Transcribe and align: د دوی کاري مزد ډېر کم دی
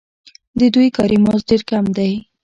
د 0.59 0.61
دوی 0.73 0.87
کاري 0.97 1.17
مزد 1.25 1.45
ډېر 1.49 1.61
کم 1.69 1.85
دی 1.97 2.11